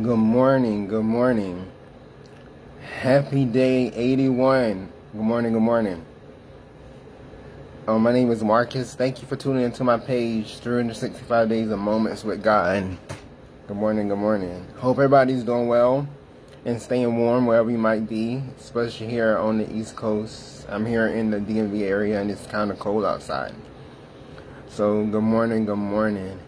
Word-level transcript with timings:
Good 0.00 0.16
morning, 0.16 0.88
good 0.88 1.04
morning. 1.04 1.70
Happy 2.80 3.44
day 3.44 3.92
81. 3.92 4.90
Good 5.12 5.20
morning, 5.20 5.52
good 5.52 5.60
morning. 5.60 6.06
Um, 7.86 8.02
my 8.02 8.10
name 8.10 8.30
is 8.30 8.42
Marcus. 8.42 8.94
Thank 8.94 9.20
you 9.20 9.28
for 9.28 9.36
tuning 9.36 9.64
into 9.64 9.84
my 9.84 9.98
page, 9.98 10.60
365 10.60 11.46
Days 11.50 11.70
of 11.70 11.78
Moments 11.78 12.24
with 12.24 12.42
God. 12.42 12.96
Good 13.68 13.76
morning, 13.76 14.08
good 14.08 14.16
morning. 14.16 14.66
Hope 14.78 14.96
everybody's 14.96 15.44
doing 15.44 15.68
well 15.68 16.08
and 16.64 16.80
staying 16.80 17.14
warm 17.18 17.44
wherever 17.44 17.70
you 17.70 17.76
might 17.76 18.08
be, 18.08 18.42
especially 18.58 19.08
here 19.08 19.36
on 19.36 19.58
the 19.58 19.70
East 19.70 19.94
Coast. 19.94 20.64
I'm 20.70 20.86
here 20.86 21.08
in 21.08 21.30
the 21.30 21.36
DMV 21.36 21.82
area 21.82 22.18
and 22.18 22.30
it's 22.30 22.46
kind 22.46 22.70
of 22.70 22.78
cold 22.78 23.04
outside. 23.04 23.54
So, 24.68 25.04
good 25.04 25.20
morning, 25.20 25.66
good 25.66 25.76
morning. 25.76 26.40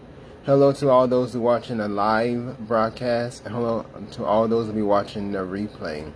Hello 0.45 0.71
to 0.73 0.89
all 0.89 1.07
those 1.07 1.33
who 1.33 1.39
are 1.39 1.41
watching 1.41 1.77
the 1.77 1.87
live 1.87 2.67
broadcast, 2.67 3.41
hello 3.47 3.83
to 4.11 4.23
all 4.23 4.47
those 4.47 4.67
who 4.67 4.73
be 4.73 4.83
watching 4.83 5.31
the 5.31 5.39
replay. 5.39 6.11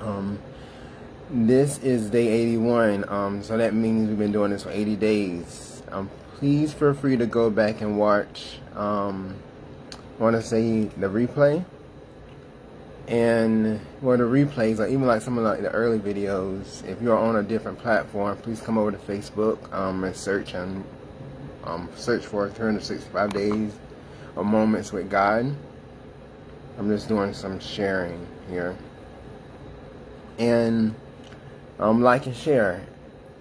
Um, 0.00 0.38
this 1.28 1.78
is 1.78 2.10
day 2.10 2.28
81, 2.28 3.08
um, 3.08 3.42
so 3.42 3.58
that 3.58 3.74
means 3.74 4.08
we've 4.08 4.16
been 4.16 4.30
doing 4.30 4.52
this 4.52 4.62
for 4.62 4.70
80 4.70 4.94
days. 4.94 5.82
Um, 5.90 6.08
please 6.36 6.72
feel 6.72 6.94
free 6.94 7.16
to 7.16 7.26
go 7.26 7.50
back 7.50 7.80
and 7.80 7.98
watch, 7.98 8.60
um, 8.76 9.34
I 9.92 10.22
want 10.22 10.36
to 10.36 10.42
say 10.42 10.84
the 10.84 11.08
replay, 11.08 11.64
and 13.08 13.80
well, 14.00 14.16
the 14.16 14.22
replays, 14.22 14.78
or 14.78 14.86
even 14.86 15.08
like 15.08 15.22
some 15.22 15.38
of 15.38 15.42
like 15.42 15.60
the 15.60 15.72
early 15.72 15.98
videos, 15.98 16.86
if 16.86 17.02
you're 17.02 17.18
on 17.18 17.34
a 17.34 17.42
different 17.42 17.80
platform, 17.80 18.36
please 18.36 18.60
come 18.60 18.78
over 18.78 18.92
to 18.92 18.98
Facebook 18.98 19.72
um, 19.74 20.04
and 20.04 20.14
search 20.14 20.54
and 20.54 20.84
um, 21.66 21.88
search 21.96 22.24
for 22.24 22.48
365 22.48 23.32
days 23.32 23.72
of 24.36 24.46
moments 24.46 24.92
with 24.92 25.10
God. 25.10 25.54
I'm 26.78 26.88
just 26.88 27.08
doing 27.08 27.32
some 27.32 27.58
sharing 27.58 28.26
here. 28.48 28.76
And 30.38 30.94
um, 31.78 32.02
like 32.02 32.26
and 32.26 32.36
share. 32.36 32.82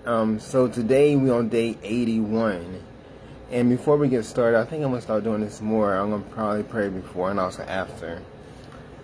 Um, 0.05 0.39
so 0.39 0.67
today 0.67 1.15
we 1.15 1.29
on 1.29 1.49
day 1.49 1.77
81. 1.83 2.83
And 3.51 3.69
before 3.69 3.97
we 3.97 4.07
get 4.07 4.25
started, 4.25 4.59
I 4.59 4.65
think 4.65 4.83
I'm 4.83 4.89
going 4.89 4.99
to 4.99 5.03
start 5.03 5.23
doing 5.23 5.41
this 5.41 5.61
more. 5.61 5.95
I'm 5.95 6.09
going 6.09 6.23
to 6.23 6.29
probably 6.29 6.63
pray 6.63 6.89
before 6.89 7.31
and 7.31 7.39
also 7.39 7.63
after. 7.63 8.21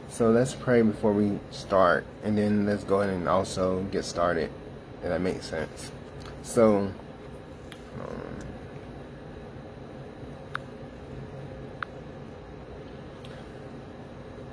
So 0.09 0.31
let's 0.31 0.53
pray 0.53 0.81
before 0.81 1.13
we 1.13 1.39
start. 1.51 2.05
And 2.23 2.37
then 2.37 2.65
let's 2.65 2.83
go 2.83 3.01
ahead 3.01 3.13
and 3.13 3.27
also 3.27 3.83
get 3.91 4.05
started. 4.05 4.51
If 5.03 5.09
that 5.09 5.21
makes 5.21 5.47
sense. 5.47 5.91
So, 6.43 6.91
um, 7.99 8.30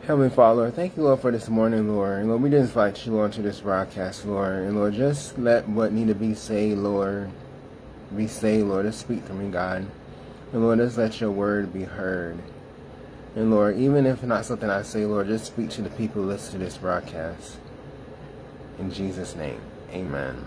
Heavenly 0.09 0.31
Father, 0.31 0.71
thank 0.71 0.97
you, 0.97 1.03
Lord, 1.03 1.21
for 1.21 1.31
this 1.31 1.51
morning, 1.51 1.95
Lord. 1.95 2.21
And 2.21 2.31
Lord, 2.31 2.41
we 2.41 2.49
just 2.49 2.69
invite 2.69 3.05
you, 3.05 3.13
Lord, 3.13 3.31
to 3.35 3.43
this 3.43 3.61
broadcast, 3.61 4.25
Lord. 4.25 4.63
And 4.63 4.75
Lord, 4.75 4.95
just 4.95 5.39
let 5.39 5.69
what 5.69 5.93
need 5.93 6.09
to 6.09 6.15
be 6.15 6.33
said, 6.33 6.79
Lord, 6.79 7.29
be 8.17 8.27
said, 8.27 8.63
Lord. 8.63 8.87
Just 8.87 9.01
speak 9.01 9.27
to 9.27 9.35
me, 9.35 9.51
God. 9.51 9.87
And 10.55 10.63
Lord, 10.63 10.79
just 10.79 10.97
let 10.97 11.21
your 11.21 11.31
word 11.31 11.75
be 11.75 11.83
heard. 11.83 12.39
And 13.37 13.51
Lord, 13.51 13.77
even 13.77 14.07
if 14.07 14.23
not 14.23 14.47
something 14.47 14.71
I 14.71 14.81
say, 14.81 15.05
Lord, 15.05 15.27
just 15.27 15.45
speak 15.45 15.69
to 15.73 15.83
the 15.83 15.91
people 15.91 16.23
who 16.23 16.29
listen 16.29 16.59
to 16.59 16.65
this 16.65 16.79
broadcast. 16.79 17.59
In 18.79 18.91
Jesus' 18.91 19.37
name, 19.37 19.61
amen. 19.91 20.43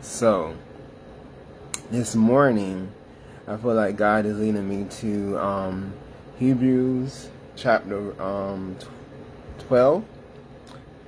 So, 0.00 0.56
this 1.90 2.14
morning, 2.14 2.92
I 3.46 3.58
feel 3.58 3.74
like 3.74 3.96
God 3.96 4.24
is 4.24 4.38
leading 4.38 4.66
me 4.66 4.88
to 5.00 5.38
um, 5.38 5.92
Hebrews 6.38 7.28
chapter 7.56 8.20
um, 8.22 8.76
12, 9.66 10.04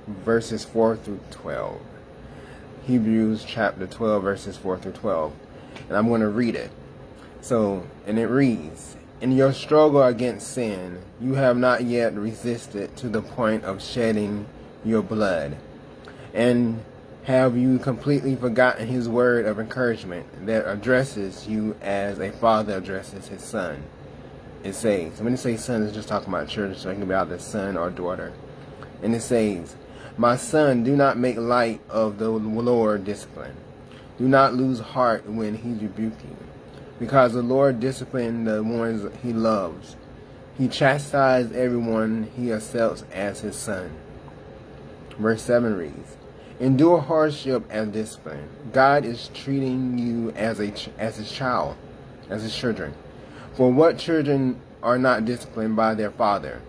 verses 0.07 0.65
4 0.65 0.97
through 0.97 1.19
12. 1.31 1.79
Hebrews 2.85 3.45
chapter 3.47 3.85
12, 3.85 4.23
verses 4.23 4.57
4 4.57 4.79
through 4.79 4.93
12. 4.93 5.33
And 5.87 5.97
I'm 5.97 6.07
going 6.07 6.21
to 6.21 6.29
read 6.29 6.55
it. 6.55 6.71
So, 7.41 7.85
and 8.05 8.19
it 8.19 8.27
reads 8.27 8.97
In 9.21 9.31
your 9.31 9.53
struggle 9.53 10.03
against 10.03 10.51
sin, 10.51 11.01
you 11.21 11.35
have 11.35 11.57
not 11.57 11.83
yet 11.83 12.13
resisted 12.15 12.97
to 12.97 13.09
the 13.09 13.21
point 13.21 13.63
of 13.63 13.81
shedding 13.81 14.47
your 14.83 15.03
blood. 15.03 15.55
And 16.33 16.83
have 17.23 17.55
you 17.55 17.77
completely 17.77 18.35
forgotten 18.35 18.87
his 18.87 19.07
word 19.07 19.45
of 19.45 19.59
encouragement 19.59 20.47
that 20.47 20.67
addresses 20.67 21.47
you 21.47 21.75
as 21.81 22.19
a 22.19 22.31
father 22.31 22.77
addresses 22.77 23.27
his 23.27 23.43
son? 23.43 23.83
It 24.63 24.73
says, 24.73 25.21
when 25.21 25.33
it 25.33 25.37
says 25.37 25.63
son, 25.63 25.83
it's 25.83 25.93
just 25.93 26.09
talking 26.09 26.29
about 26.29 26.47
children, 26.47 26.77
so 26.77 26.89
it 26.89 26.95
can 26.95 27.07
be 27.07 27.13
either 27.13 27.39
son 27.39 27.77
or 27.77 27.89
daughter. 27.89 28.33
And 29.01 29.15
it 29.15 29.21
says, 29.21 29.75
My 30.17 30.35
son, 30.35 30.83
do 30.83 30.95
not 30.95 31.17
make 31.17 31.37
light 31.37 31.81
of 31.89 32.17
the 32.17 32.29
Lord 32.29 33.05
discipline. 33.05 33.55
Do 34.17 34.27
not 34.27 34.53
lose 34.53 34.79
heart 34.79 35.25
when 35.29 35.55
he 35.55 35.69
rebukes 35.69 36.23
you, 36.23 36.35
because 36.99 37.33
the 37.33 37.41
Lord 37.41 37.79
disciplines 37.79 38.45
the 38.45 38.61
ones 38.61 39.09
he 39.23 39.31
loves. 39.31 39.95
He 40.57 40.67
chastises 40.67 41.53
everyone 41.53 42.29
he 42.35 42.51
accepts 42.51 43.05
as 43.13 43.39
his 43.39 43.55
son. 43.55 43.91
Verse 45.17 45.41
7 45.41 45.77
reads, 45.77 46.17
Endure 46.59 46.99
hardship 46.99 47.63
and 47.69 47.93
discipline. 47.93 48.49
God 48.73 49.05
is 49.05 49.29
treating 49.33 49.97
you 49.97 50.31
as 50.31 50.59
a 50.59 50.73
as 50.97 51.15
his 51.15 51.31
child, 51.31 51.77
as 52.29 52.43
his 52.43 52.53
children. 52.53 52.93
For 53.59 53.69
what 53.69 53.97
children 53.97 54.61
are 54.81 54.97
not 54.97 55.25
disciplined 55.25 55.75
by 55.75 55.93
their 55.93 56.11
father? 56.11 56.61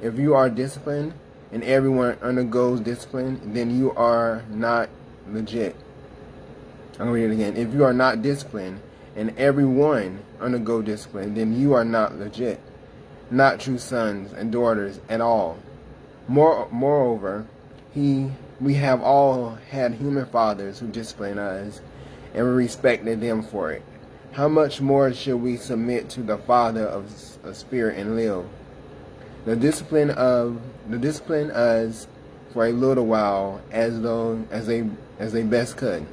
If 0.00 0.16
you 0.16 0.34
are 0.34 0.48
disciplined 0.48 1.14
and 1.50 1.64
everyone 1.64 2.18
undergoes 2.22 2.78
discipline, 2.78 3.52
then 3.52 3.76
you 3.76 3.90
are 3.94 4.44
not 4.48 4.88
legit. 5.28 5.74
I'm 7.00 7.08
going 7.08 7.08
to 7.08 7.12
read 7.14 7.30
it 7.30 7.34
again. 7.34 7.56
If 7.56 7.74
you 7.74 7.82
are 7.82 7.92
not 7.92 8.22
disciplined 8.22 8.80
and 9.16 9.36
everyone 9.36 10.20
undergo 10.40 10.82
discipline, 10.82 11.34
then 11.34 11.58
you 11.58 11.72
are 11.72 11.84
not 11.84 12.16
legit, 12.16 12.60
not 13.28 13.58
true 13.58 13.78
sons 13.78 14.32
and 14.32 14.52
daughters 14.52 15.00
at 15.08 15.20
all. 15.20 15.58
More, 16.28 16.68
moreover, 16.70 17.44
he, 17.92 18.30
we 18.60 18.74
have 18.74 19.02
all 19.02 19.58
had 19.72 19.94
human 19.94 20.26
fathers 20.26 20.78
who 20.78 20.86
disciplined 20.86 21.40
us, 21.40 21.80
and 22.34 22.46
we 22.46 22.52
respected 22.52 23.20
them 23.20 23.42
for 23.42 23.72
it. 23.72 23.82
How 24.36 24.48
much 24.48 24.82
more 24.82 25.14
should 25.14 25.36
we 25.36 25.56
submit 25.56 26.10
to 26.10 26.22
the 26.22 26.36
Father 26.36 26.84
of, 26.86 27.06
of 27.42 27.56
Spirit 27.56 27.96
and 27.96 28.16
live? 28.16 28.44
The 29.46 29.56
discipline 29.56 30.10
of 30.10 30.60
the 30.90 30.98
discipline 30.98 31.50
us 31.50 32.06
for 32.52 32.66
a 32.66 32.70
little 32.70 33.06
while 33.06 33.62
as 33.70 33.98
though 34.02 34.44
as 34.50 34.66
they 34.66 34.90
as 35.18 35.32
they 35.32 35.42
best 35.42 35.78
could. 35.78 36.06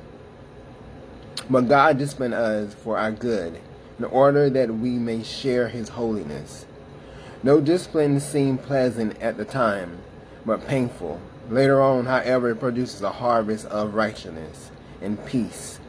But 1.50 1.68
God 1.68 1.98
disciplined 1.98 2.34
us 2.34 2.74
for 2.74 2.98
our 2.98 3.12
good, 3.12 3.60
in 4.00 4.06
order 4.06 4.50
that 4.52 4.74
we 4.74 4.92
may 4.92 5.22
share 5.22 5.68
his 5.68 5.90
holiness. 5.90 6.66
No 7.44 7.60
discipline 7.60 8.22
seemed 8.22 8.64
pleasant 8.64 9.22
at 9.22 9.36
the 9.36 9.44
time, 9.44 9.98
but 10.46 10.66
painful. 10.66 11.20
Later 11.50 11.82
on, 11.82 12.06
however, 12.06 12.52
it 12.52 12.62
produces 12.62 13.02
a 13.02 13.12
harvest 13.12 13.66
of 13.66 13.96
righteousness 13.96 14.72
and 15.02 15.24
peace 15.26 15.82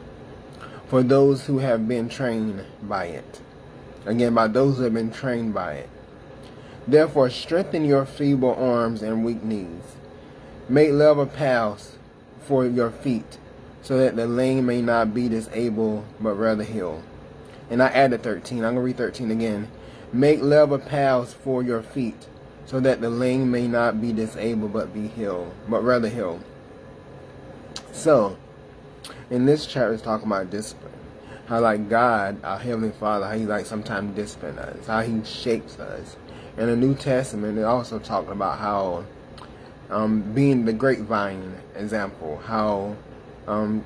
for 0.87 1.01
those 1.01 1.45
who 1.45 1.59
have 1.59 1.87
been 1.87 2.09
trained 2.09 2.63
by 2.83 3.05
it. 3.05 3.41
Again, 4.05 4.33
by 4.33 4.47
those 4.47 4.77
who 4.77 4.83
have 4.83 4.93
been 4.93 5.11
trained 5.11 5.53
by 5.53 5.73
it. 5.73 5.89
Therefore, 6.87 7.29
strengthen 7.31 7.85
your 7.85 8.05
feeble 8.05 8.53
arms 8.53 9.01
and 9.01 9.25
weak 9.25 9.43
knees. 9.43 9.95
Make 10.69 10.91
leather 10.91 11.25
paths 11.25 11.97
for 12.41 12.65
your 12.65 12.91
feet, 12.91 13.39
so 13.81 13.97
that 13.97 14.15
the 14.15 14.27
lame 14.27 14.67
may 14.67 14.81
not 14.81 15.13
be 15.13 15.27
disabled, 15.27 16.05
but 16.19 16.35
rather 16.35 16.63
heal. 16.63 17.01
And 17.71 17.81
I 17.81 17.87
added 17.87 18.21
13. 18.21 18.59
I'm 18.59 18.63
going 18.63 18.75
to 18.75 18.81
read 18.81 18.97
13 18.97 19.31
again. 19.31 19.67
Make 20.13 20.41
leather 20.41 20.77
paths 20.77 21.33
for 21.33 21.63
your 21.63 21.81
feet, 21.81 22.27
so 22.67 22.79
that 22.79 23.01
the 23.01 23.09
lame 23.09 23.49
may 23.49 23.67
not 23.67 23.99
be 23.99 24.13
disabled, 24.13 24.73
but 24.73 24.93
be 24.93 25.07
healed, 25.07 25.51
but 25.67 25.83
rather 25.83 26.07
healed. 26.07 26.43
So, 27.91 28.37
in 29.29 29.45
this 29.45 29.65
chapter 29.65 29.93
is 29.93 30.01
talking 30.01 30.27
about 30.27 30.49
discipline. 30.49 30.93
How 31.47 31.59
like 31.59 31.89
God, 31.89 32.43
our 32.43 32.57
Heavenly 32.57 32.91
Father, 32.91 33.25
how 33.25 33.33
He 33.33 33.45
like 33.45 33.65
sometimes 33.65 34.15
discipline 34.15 34.57
us, 34.57 34.87
how 34.87 35.01
He 35.01 35.23
shapes 35.23 35.79
us. 35.79 36.17
In 36.57 36.67
the 36.67 36.75
New 36.75 36.95
Testament, 36.95 37.57
it 37.57 37.63
also 37.63 37.99
talking 37.99 38.31
about 38.31 38.59
how 38.59 39.05
um, 39.89 40.21
being 40.33 40.65
the 40.65 40.73
grapevine 40.73 41.55
example, 41.75 42.37
how 42.45 42.95
um, 43.47 43.83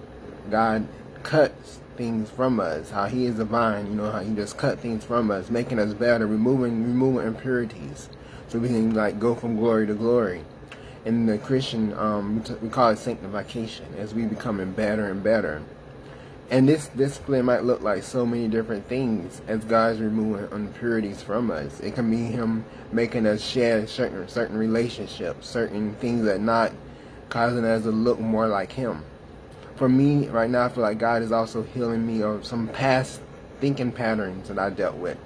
God 0.49 0.87
cuts 1.23 1.79
things 1.97 2.29
from 2.29 2.59
us, 2.59 2.91
how 2.91 3.05
He 3.05 3.25
is 3.25 3.35
the 3.35 3.45
vine, 3.45 3.87
you 3.87 3.95
know, 3.95 4.11
how 4.11 4.19
He 4.19 4.33
just 4.33 4.57
cut 4.57 4.79
things 4.79 5.03
from 5.03 5.31
us, 5.31 5.49
making 5.49 5.79
us 5.79 5.93
better, 5.93 6.27
removing 6.27 6.83
removing 6.83 7.27
impurities, 7.27 8.09
so 8.47 8.59
we 8.59 8.69
can 8.69 8.93
like 8.93 9.19
go 9.19 9.35
from 9.35 9.57
glory 9.57 9.85
to 9.87 9.93
glory 9.93 10.43
in 11.05 11.25
the 11.25 11.37
Christian, 11.37 11.93
um, 11.93 12.43
we 12.61 12.69
call 12.69 12.89
it 12.89 12.97
sanctification, 12.97 13.85
as 13.97 14.13
we 14.13 14.25
becoming 14.25 14.71
better 14.71 15.09
and 15.09 15.23
better. 15.23 15.61
And 16.51 16.67
this 16.67 16.87
discipline 16.87 17.45
might 17.45 17.63
look 17.63 17.81
like 17.81 18.01
so 18.01 18.25
many 18.25 18.47
different 18.47 18.87
things 18.87 19.41
as 19.47 19.63
God's 19.65 19.99
removing 19.99 20.47
impurities 20.51 21.21
from 21.21 21.51
us. 21.51 21.79
It 21.79 21.93
can 21.93 22.09
be 22.09 22.17
Him 22.25 22.65
making 22.91 23.27
us 23.27 23.41
share 23.41 23.85
certain 23.85 24.27
certain 24.27 24.57
relationships, 24.57 25.47
certain 25.47 25.93
things 25.95 26.25
that 26.25 26.41
not 26.41 26.71
causing 27.29 27.65
us 27.65 27.83
to 27.83 27.91
look 27.91 28.19
more 28.19 28.47
like 28.47 28.71
Him. 28.71 29.03
For 29.75 29.87
me, 29.87 30.27
right 30.27 30.49
now, 30.49 30.65
I 30.65 30.69
feel 30.69 30.83
like 30.83 30.97
God 30.97 31.21
is 31.21 31.31
also 31.31 31.61
healing 31.61 32.05
me 32.05 32.23
of 32.23 32.45
some 32.45 32.67
past 32.67 33.21
thinking 33.61 33.91
patterns 33.91 34.47
that 34.47 34.57
I 34.57 34.71
dealt 34.71 34.95
with. 34.95 35.17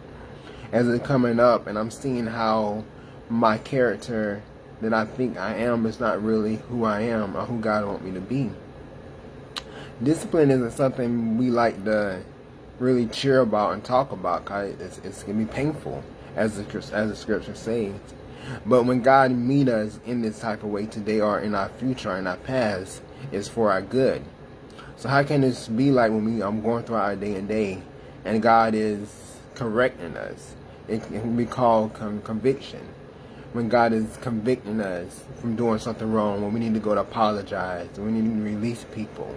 As 0.73 0.87
it's 0.89 1.05
coming 1.05 1.39
up, 1.39 1.67
and 1.67 1.79
I'm 1.79 1.89
seeing 1.89 2.27
how 2.27 2.83
my 3.29 3.57
character 3.59 4.43
that 4.83 4.93
I 4.93 5.05
think 5.05 5.37
I 5.37 5.55
am 5.55 5.85
is 5.85 5.99
not 5.99 6.23
really 6.23 6.57
who 6.69 6.85
I 6.85 7.01
am 7.01 7.35
or 7.35 7.45
who 7.45 7.59
God 7.59 7.85
wants 7.85 8.03
me 8.03 8.11
to 8.11 8.21
be 8.21 8.51
discipline 10.01 10.51
isn't 10.51 10.71
something 10.71 11.37
we 11.37 11.49
like 11.49 11.83
to 11.85 12.21
really 12.79 13.05
cheer 13.07 13.41
about 13.41 13.73
and 13.73 13.83
talk 13.83 14.11
about 14.11 14.43
because 14.43 14.73
it's, 14.79 14.97
it's 14.99 15.23
going 15.23 15.39
to 15.39 15.45
be 15.45 15.51
painful, 15.51 16.03
as 16.35 16.57
the, 16.57 16.77
as 16.93 17.09
the 17.09 17.15
scripture 17.15 17.55
says. 17.55 17.93
But 18.65 18.83
when 18.83 19.01
God 19.01 19.31
meet 19.31 19.69
us 19.69 19.99
in 20.05 20.21
this 20.21 20.39
type 20.39 20.63
of 20.63 20.69
way 20.69 20.85
today 20.85 21.21
or 21.21 21.39
in 21.39 21.55
our 21.55 21.69
future, 21.69 22.17
in 22.17 22.27
our 22.27 22.37
past, 22.37 23.01
it's 23.31 23.47
for 23.47 23.71
our 23.71 23.81
good. 23.81 24.21
So 24.97 25.07
how 25.07 25.23
can 25.23 25.41
this 25.41 25.67
be 25.67 25.91
like 25.91 26.11
when 26.11 26.25
we 26.25 26.43
I'm 26.43 26.61
going 26.61 26.83
through 26.83 26.97
our 26.97 27.15
day 27.15 27.35
and 27.35 27.47
day 27.47 27.81
and 28.25 28.41
God 28.41 28.73
is 28.73 29.37
correcting 29.55 30.17
us? 30.17 30.55
It 30.87 31.03
can 31.03 31.37
be 31.37 31.45
called 31.45 31.93
con- 31.93 32.21
conviction. 32.21 32.81
When 33.53 33.69
God 33.69 33.93
is 33.93 34.17
convicting 34.17 34.81
us 34.81 35.23
from 35.39 35.55
doing 35.55 35.79
something 35.79 36.11
wrong, 36.11 36.41
when 36.41 36.53
we 36.53 36.59
need 36.59 36.73
to 36.73 36.79
go 36.79 36.93
to 36.93 37.01
apologize, 37.01 37.87
when 37.95 38.13
we 38.13 38.21
need 38.21 38.35
to 38.35 38.43
release 38.43 38.85
people 38.93 39.35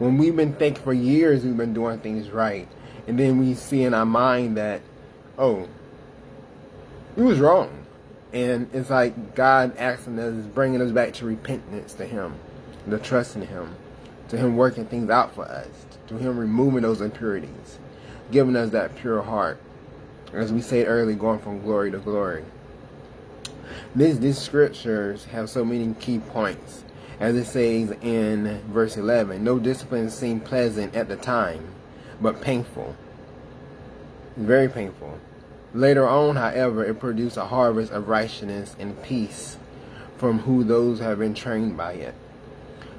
when 0.00 0.16
we've 0.16 0.34
been 0.34 0.54
thinking 0.54 0.82
for 0.82 0.94
years 0.94 1.44
we've 1.44 1.58
been 1.58 1.74
doing 1.74 1.98
things 1.98 2.30
right, 2.30 2.66
and 3.06 3.18
then 3.18 3.38
we 3.38 3.52
see 3.52 3.82
in 3.82 3.92
our 3.92 4.06
mind 4.06 4.56
that, 4.56 4.80
oh, 5.36 5.68
it 7.18 7.22
was 7.22 7.38
wrong. 7.38 7.70
And 8.32 8.70
it's 8.72 8.88
like 8.88 9.34
God 9.34 9.76
asking 9.76 10.18
us, 10.18 10.46
bringing 10.46 10.80
us 10.80 10.90
back 10.90 11.12
to 11.14 11.26
repentance 11.26 11.92
to 11.94 12.06
Him, 12.06 12.34
to 12.88 12.98
trusting 12.98 13.46
Him, 13.46 13.76
to 14.28 14.38
Him 14.38 14.56
working 14.56 14.86
things 14.86 15.10
out 15.10 15.34
for 15.34 15.44
us, 15.44 15.68
to 16.06 16.16
Him 16.16 16.38
removing 16.38 16.80
those 16.80 17.02
impurities, 17.02 17.78
giving 18.32 18.56
us 18.56 18.70
that 18.70 18.96
pure 18.96 19.20
heart. 19.20 19.60
As 20.32 20.50
we 20.50 20.62
said 20.62 20.86
earlier, 20.88 21.14
going 21.14 21.40
from 21.40 21.60
glory 21.60 21.90
to 21.90 21.98
glory. 21.98 22.44
These, 23.94 24.20
these 24.20 24.38
scriptures 24.38 25.24
have 25.26 25.50
so 25.50 25.64
many 25.64 25.94
key 25.94 26.18
points 26.18 26.84
as 27.20 27.36
it 27.36 27.44
says 27.44 27.94
in 28.00 28.62
verse 28.72 28.96
11, 28.96 29.44
no 29.44 29.58
discipline 29.58 30.08
seemed 30.08 30.46
pleasant 30.46 30.94
at 30.96 31.08
the 31.08 31.16
time, 31.16 31.68
but 32.18 32.40
painful. 32.40 32.96
Very 34.38 34.68
painful. 34.68 35.18
Later 35.74 36.08
on, 36.08 36.36
however, 36.36 36.82
it 36.82 36.98
produced 36.98 37.36
a 37.36 37.44
harvest 37.44 37.92
of 37.92 38.08
righteousness 38.08 38.74
and 38.78 39.00
peace 39.02 39.58
from 40.16 40.40
who 40.40 40.64
those 40.64 40.98
have 41.00 41.18
been 41.18 41.34
trained 41.34 41.76
by 41.76 41.92
it. 41.92 42.14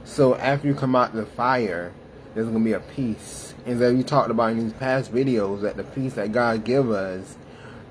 So 0.06 0.36
after 0.36 0.68
you 0.68 0.76
come 0.76 0.96
out 0.96 1.14
the 1.14 1.26
fire, 1.26 1.92
there's 2.36 2.48
going 2.48 2.60
to 2.60 2.64
be 2.64 2.74
a 2.74 2.80
peace. 2.80 3.56
And 3.66 3.82
as 3.82 3.94
we 3.94 4.04
talked 4.04 4.30
about 4.30 4.52
in 4.52 4.60
these 4.60 4.74
past 4.74 5.12
videos, 5.12 5.62
that 5.62 5.78
the 5.78 5.84
peace 5.84 6.14
that 6.14 6.32
God 6.32 6.64
give 6.64 6.92
us, 6.92 7.38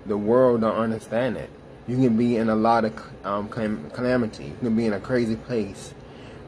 the 0.07 0.17
world 0.17 0.61
don't 0.61 0.77
understand 0.77 1.37
it. 1.37 1.51
You 1.91 1.97
can 1.97 2.17
be 2.17 2.37
in 2.37 2.49
a 2.49 2.55
lot 2.55 2.85
of 2.85 2.95
um, 3.25 3.49
calamity. 3.49 4.45
You 4.45 4.57
can 4.61 4.77
be 4.77 4.87
in 4.87 4.93
a 4.93 5.01
crazy 5.01 5.35
place 5.35 5.93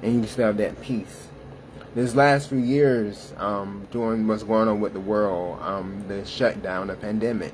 and 0.01 0.15
you 0.15 0.21
can 0.21 0.29
still 0.29 0.47
have 0.47 0.57
that 0.59 0.81
peace. 0.81 1.27
This 1.97 2.15
last 2.15 2.49
few 2.49 2.59
years, 2.59 3.33
um, 3.39 3.89
during 3.91 4.29
what's 4.29 4.45
going 4.45 4.69
on 4.69 4.81
with 4.81 4.93
the 4.93 5.01
world, 5.01 5.61
um, 5.61 6.05
the 6.07 6.25
shutdown, 6.25 6.87
the 6.87 6.95
pandemic, 6.95 7.53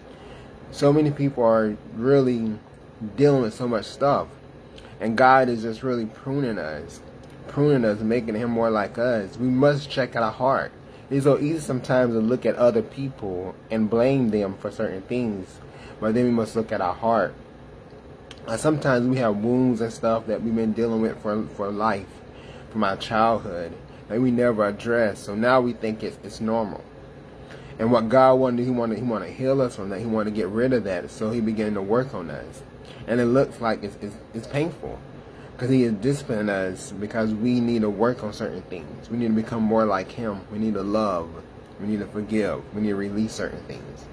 so 0.70 0.92
many 0.92 1.10
people 1.10 1.42
are 1.42 1.78
really 1.94 2.58
dealing 3.16 3.40
with 3.40 3.54
so 3.54 3.66
much 3.66 3.86
stuff, 3.86 4.28
and 5.00 5.16
God 5.16 5.48
is 5.48 5.62
just 5.62 5.82
really 5.82 6.04
pruning 6.04 6.58
us, 6.58 7.00
pruning 7.46 7.86
us, 7.86 8.00
making 8.00 8.34
Him 8.34 8.50
more 8.50 8.68
like 8.68 8.98
us. 8.98 9.38
We 9.38 9.48
must 9.48 9.88
check 9.88 10.14
our 10.14 10.30
heart. 10.30 10.72
It's 11.08 11.24
so 11.24 11.38
easy 11.38 11.60
sometimes 11.60 12.12
to 12.12 12.20
look 12.20 12.44
at 12.44 12.54
other 12.56 12.82
people 12.82 13.54
and 13.70 13.88
blame 13.88 14.28
them 14.28 14.58
for 14.58 14.70
certain 14.70 15.00
things, 15.00 15.58
but 16.00 16.12
then 16.12 16.26
we 16.26 16.30
must 16.32 16.54
look 16.54 16.70
at 16.70 16.82
our 16.82 16.94
heart. 16.94 17.34
Uh, 18.48 18.56
sometimes 18.56 19.06
we 19.06 19.18
have 19.18 19.36
wounds 19.36 19.82
and 19.82 19.92
stuff 19.92 20.26
that 20.26 20.42
we've 20.42 20.56
been 20.56 20.72
dealing 20.72 21.02
with 21.02 21.20
for 21.20 21.46
for 21.48 21.70
life 21.70 22.08
from 22.70 22.82
our 22.82 22.96
childhood 22.96 23.70
that 24.08 24.18
we 24.22 24.30
never 24.30 24.66
addressed. 24.66 25.22
So 25.24 25.34
now 25.34 25.60
we 25.60 25.74
think 25.74 26.02
it's, 26.02 26.16
it's 26.24 26.40
normal. 26.40 26.82
And 27.78 27.92
what 27.92 28.08
God 28.08 28.36
wanted, 28.36 28.64
He 28.64 28.70
wanted, 28.70 28.96
He 28.96 29.04
wanted 29.04 29.26
to 29.26 29.32
heal 29.32 29.60
us 29.60 29.76
from 29.76 29.90
that. 29.90 30.00
He 30.00 30.06
wanted 30.06 30.30
to 30.30 30.36
get 30.36 30.48
rid 30.48 30.72
of 30.72 30.84
that. 30.84 31.10
So 31.10 31.30
He 31.30 31.42
began 31.42 31.74
to 31.74 31.82
work 31.82 32.14
on 32.14 32.30
us. 32.30 32.62
And 33.06 33.20
it 33.20 33.26
looks 33.26 33.60
like 33.60 33.82
it's, 33.82 33.98
it's, 34.00 34.16
it's 34.32 34.46
painful 34.46 34.98
because 35.52 35.68
He 35.68 35.82
is 35.82 35.92
disciplining 35.92 36.48
us 36.48 36.92
because 36.92 37.34
we 37.34 37.60
need 37.60 37.82
to 37.82 37.90
work 37.90 38.24
on 38.24 38.32
certain 38.32 38.62
things. 38.62 39.10
We 39.10 39.18
need 39.18 39.28
to 39.28 39.34
become 39.34 39.62
more 39.62 39.84
like 39.84 40.10
Him. 40.10 40.40
We 40.50 40.58
need 40.58 40.72
to 40.72 40.82
love. 40.82 41.28
We 41.82 41.86
need 41.86 41.98
to 41.98 42.06
forgive. 42.06 42.62
We 42.74 42.80
need 42.80 42.88
to 42.88 42.96
release 42.96 43.32
certain 43.32 43.60
things. 43.64 44.06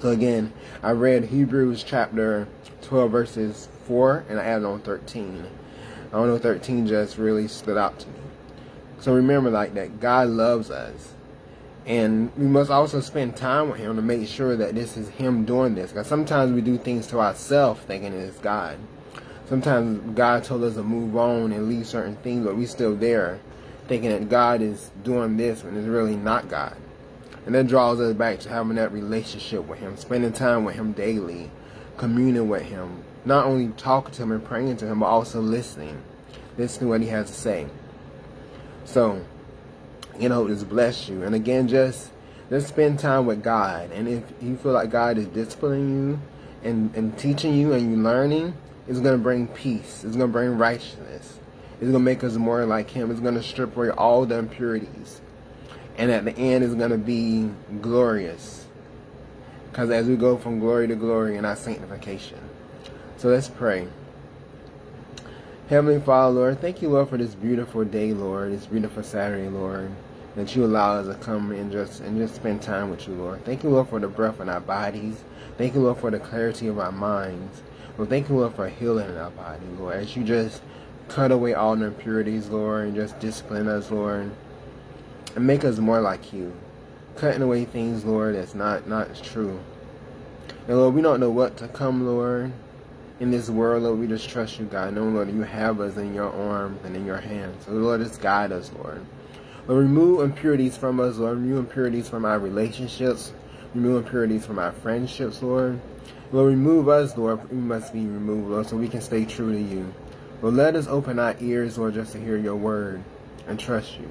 So 0.00 0.10
again, 0.10 0.52
I 0.82 0.90
read 0.90 1.26
Hebrews 1.26 1.84
chapter 1.84 2.46
12 2.84 3.10
verses 3.10 3.68
4 3.86 4.24
and 4.28 4.38
I 4.38 4.44
added 4.44 4.66
on 4.66 4.80
13. 4.80 5.46
I 6.08 6.16
don't 6.16 6.28
know, 6.28 6.38
13 6.38 6.86
just 6.86 7.18
really 7.18 7.48
stood 7.48 7.76
out 7.76 7.98
to 8.00 8.08
me. 8.08 8.14
So 9.00 9.14
remember 9.14 9.50
like 9.50 9.74
that 9.74 10.00
God 10.00 10.28
loves 10.28 10.70
us. 10.70 11.12
And 11.86 12.34
we 12.36 12.46
must 12.46 12.70
also 12.70 13.00
spend 13.00 13.36
time 13.36 13.68
with 13.68 13.78
him 13.78 13.96
to 13.96 14.02
make 14.02 14.26
sure 14.26 14.56
that 14.56 14.74
this 14.74 14.96
is 14.96 15.08
him 15.10 15.44
doing 15.44 15.74
this. 15.74 15.92
Because 15.92 16.06
sometimes 16.06 16.52
we 16.52 16.62
do 16.62 16.78
things 16.78 17.06
to 17.08 17.20
ourselves 17.20 17.80
thinking 17.82 18.12
it's 18.12 18.38
God. 18.38 18.78
Sometimes 19.46 20.16
God 20.16 20.44
told 20.44 20.64
us 20.64 20.74
to 20.74 20.82
move 20.82 21.16
on 21.16 21.52
and 21.52 21.68
leave 21.68 21.86
certain 21.86 22.16
things, 22.16 22.46
but 22.46 22.56
we 22.56 22.64
still 22.64 22.96
there 22.96 23.38
thinking 23.88 24.10
that 24.10 24.30
God 24.30 24.62
is 24.62 24.90
doing 25.02 25.36
this 25.36 25.62
when 25.62 25.76
it's 25.76 25.86
really 25.86 26.16
not 26.16 26.48
God. 26.48 26.76
And 27.44 27.54
that 27.54 27.66
draws 27.66 28.00
us 28.00 28.14
back 28.14 28.40
to 28.40 28.48
having 28.48 28.76
that 28.76 28.92
relationship 28.92 29.66
with 29.68 29.78
him, 29.78 29.98
spending 29.98 30.32
time 30.32 30.64
with 30.64 30.76
him 30.76 30.92
daily, 30.92 31.50
communing 31.96 32.48
with 32.48 32.62
him, 32.62 33.04
not 33.24 33.46
only 33.46 33.68
talking 33.76 34.12
to 34.14 34.22
him 34.22 34.32
and 34.32 34.44
praying 34.44 34.76
to 34.78 34.86
him, 34.86 35.00
but 35.00 35.06
also 35.06 35.40
listening. 35.40 36.02
Listening 36.56 36.88
what 36.88 37.00
he 37.00 37.08
has 37.08 37.30
to 37.30 37.36
say. 37.36 37.66
So, 38.84 39.24
you 40.18 40.28
know, 40.28 40.46
just 40.46 40.68
bless 40.68 41.08
you. 41.08 41.22
And 41.22 41.34
again, 41.34 41.66
just 41.66 42.10
just 42.50 42.68
spend 42.68 42.98
time 42.98 43.26
with 43.26 43.42
God. 43.42 43.90
And 43.92 44.06
if 44.06 44.22
you 44.40 44.56
feel 44.56 44.72
like 44.72 44.90
God 44.90 45.18
is 45.18 45.26
disciplining 45.28 45.88
you 45.88 46.20
and, 46.62 46.94
and 46.94 47.18
teaching 47.18 47.54
you 47.54 47.72
and 47.72 47.90
you 47.90 47.96
learning, 47.96 48.54
it's 48.86 49.00
to 49.00 49.18
bring 49.18 49.48
peace. 49.48 50.04
It's 50.04 50.16
to 50.16 50.26
bring 50.26 50.58
righteousness. 50.58 51.38
It's 51.80 51.90
to 51.90 51.98
make 51.98 52.22
us 52.22 52.34
more 52.34 52.64
like 52.66 52.90
Him. 52.90 53.10
It's 53.10 53.20
to 53.20 53.42
strip 53.42 53.76
away 53.76 53.90
all 53.90 54.26
the 54.26 54.38
impurities. 54.38 55.20
And 55.96 56.10
at 56.10 56.24
the 56.24 56.36
end, 56.36 56.64
it's 56.64 56.74
to 56.74 56.98
be 56.98 57.50
glorious. 57.80 58.63
Because 59.74 59.90
as 59.90 60.06
we 60.06 60.14
go 60.14 60.36
from 60.36 60.60
glory 60.60 60.86
to 60.86 60.94
glory 60.94 61.36
in 61.36 61.44
our 61.44 61.56
sanctification. 61.56 62.38
So 63.16 63.26
let's 63.26 63.48
pray. 63.48 63.88
Heavenly 65.68 66.00
Father, 66.00 66.32
Lord, 66.32 66.60
thank 66.60 66.80
you, 66.80 66.90
Lord, 66.90 67.08
for 67.08 67.16
this 67.16 67.34
beautiful 67.34 67.84
day, 67.84 68.12
Lord, 68.12 68.52
this 68.52 68.66
beautiful 68.66 69.02
Saturday, 69.02 69.48
Lord, 69.48 69.90
that 70.36 70.54
you 70.54 70.64
allow 70.64 70.98
us 70.98 71.08
to 71.08 71.14
come 71.14 71.50
and 71.50 71.72
just 71.72 71.98
and 72.02 72.16
just 72.16 72.36
spend 72.36 72.62
time 72.62 72.88
with 72.88 73.08
you, 73.08 73.14
Lord. 73.14 73.44
Thank 73.44 73.64
you, 73.64 73.70
Lord, 73.70 73.88
for 73.88 73.98
the 73.98 74.06
breath 74.06 74.38
in 74.38 74.48
our 74.48 74.60
bodies. 74.60 75.24
Thank 75.58 75.74
you, 75.74 75.80
Lord, 75.80 75.98
for 75.98 76.12
the 76.12 76.20
clarity 76.20 76.68
of 76.68 76.78
our 76.78 76.92
minds. 76.92 77.60
Lord, 77.98 78.10
thank 78.10 78.28
you, 78.28 78.36
Lord, 78.36 78.54
for 78.54 78.68
healing 78.68 79.08
in 79.08 79.16
our 79.16 79.32
body, 79.32 79.66
Lord, 79.76 79.96
as 79.96 80.14
you 80.14 80.22
just 80.22 80.62
cut 81.08 81.32
away 81.32 81.54
all 81.54 81.74
the 81.74 81.86
impurities, 81.86 82.48
Lord, 82.48 82.86
and 82.86 82.94
just 82.94 83.18
discipline 83.18 83.66
us, 83.66 83.90
Lord, 83.90 84.30
and 85.34 85.44
make 85.44 85.64
us 85.64 85.78
more 85.78 86.00
like 86.00 86.32
you. 86.32 86.52
Cutting 87.16 87.42
away 87.42 87.64
things, 87.64 88.04
Lord, 88.04 88.34
that's 88.34 88.54
not 88.54 88.88
not 88.88 89.14
true. 89.22 89.60
And 90.66 90.78
Lord, 90.78 90.94
we 90.94 91.02
don't 91.02 91.20
know 91.20 91.30
what 91.30 91.56
to 91.58 91.68
come, 91.68 92.06
Lord 92.06 92.52
in 93.20 93.30
this 93.30 93.48
world, 93.48 93.84
Lord, 93.84 93.98
we 93.98 94.06
just 94.06 94.28
trust 94.28 94.58
you, 94.58 94.66
God, 94.66 94.94
knowing, 94.94 95.14
Lord, 95.14 95.30
you 95.30 95.42
have 95.42 95.80
us 95.80 95.96
in 95.96 96.14
your 96.14 96.32
arms 96.32 96.80
and 96.84 96.96
in 96.96 97.06
your 97.06 97.18
hands. 97.18 97.64
So, 97.64 97.72
Lord, 97.72 98.00
just 98.00 98.20
guide 98.20 98.50
us, 98.50 98.72
Lord. 98.72 99.04
Lord, 99.68 99.82
remove 99.82 100.20
impurities 100.20 100.76
from 100.76 101.00
us, 101.00 101.16
Lord. 101.16 101.38
Remove 101.38 101.58
impurities 101.58 102.08
from 102.08 102.24
our 102.24 102.38
relationships. 102.38 103.32
Remove 103.74 104.04
impurities 104.04 104.44
from 104.44 104.58
our 104.58 104.72
friendships, 104.72 105.42
Lord. 105.42 105.80
Lord, 106.32 106.48
remove 106.48 106.88
us, 106.88 107.16
Lord. 107.16 107.48
We 107.50 107.56
must 107.56 107.92
be 107.92 108.00
removed, 108.00 108.50
Lord, 108.50 108.66
so 108.66 108.76
we 108.76 108.88
can 108.88 109.00
stay 109.00 109.24
true 109.24 109.52
to 109.52 109.60
you. 109.60 109.94
Lord, 110.42 110.54
let 110.54 110.74
us 110.74 110.88
open 110.88 111.18
our 111.18 111.36
ears, 111.40 111.78
Lord, 111.78 111.94
just 111.94 112.12
to 112.12 112.20
hear 112.20 112.36
your 112.36 112.56
word 112.56 113.02
and 113.46 113.58
trust 113.58 113.98
you. 113.98 114.08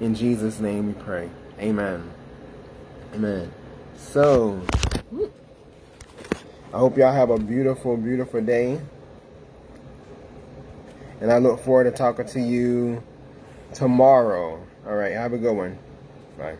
In 0.00 0.14
Jesus' 0.14 0.60
name 0.60 0.86
we 0.86 0.92
pray. 0.94 1.28
Amen. 1.58 2.10
Amen. 3.14 3.52
So, 3.96 4.60
I 6.72 6.78
hope 6.78 6.98
y'all 6.98 7.12
have 7.12 7.30
a 7.30 7.38
beautiful, 7.38 7.96
beautiful 7.96 8.40
day. 8.40 8.80
And 11.20 11.30
I 11.30 11.38
look 11.38 11.60
forward 11.60 11.84
to 11.84 11.90
talking 11.90 12.26
to 12.26 12.40
you 12.40 13.02
tomorrow. 13.72 14.60
All 14.86 14.94
right. 14.94 15.12
Have 15.12 15.32
a 15.32 15.38
good 15.38 15.56
one. 15.56 15.78
Bye. 16.36 16.56